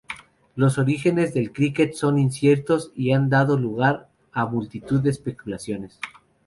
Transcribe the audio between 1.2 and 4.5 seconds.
del críquet son inciertos y han dado lugar a